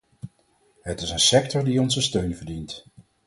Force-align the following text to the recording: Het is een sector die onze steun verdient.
Het 0.81 1.01
is 1.01 1.09
een 1.09 1.19
sector 1.19 1.63
die 1.63 1.81
onze 1.81 2.01
steun 2.01 2.35
verdient. 2.35 2.85